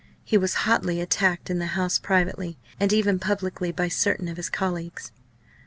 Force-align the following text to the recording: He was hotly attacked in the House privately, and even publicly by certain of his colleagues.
He 0.23 0.35
was 0.35 0.55
hotly 0.65 0.99
attacked 0.99 1.51
in 1.51 1.59
the 1.59 1.67
House 1.77 1.99
privately, 1.99 2.57
and 2.79 2.91
even 2.91 3.19
publicly 3.19 3.71
by 3.71 3.87
certain 3.89 4.27
of 4.29 4.37
his 4.37 4.49
colleagues. 4.49 5.11